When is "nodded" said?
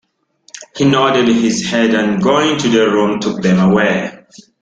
0.85-1.27